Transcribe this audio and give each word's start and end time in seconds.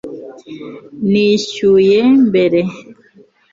Nishyuye 1.11 1.99
mbere 2.27 2.59